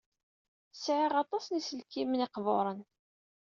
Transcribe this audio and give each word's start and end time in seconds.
Sɛiɣ 0.73 1.13
aṭas 1.23 1.45
n 1.49 1.55
yiselkimen 1.57 2.25
iqburen. 2.25 2.81